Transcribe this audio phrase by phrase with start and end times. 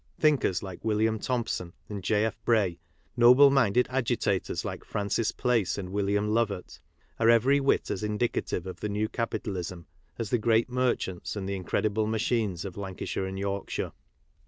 [0.19, 2.25] Thinkers like William Thomp son and J.
[2.25, 2.39] F.
[2.43, 2.79] Bray,
[3.15, 6.79] noble minded agitators like Francis Place and William Lovett,
[7.19, 9.85] are every whit as indicative of the new capitalism
[10.17, 13.91] as the great merchants and the in credible machines of Lancashire and Yorkshire.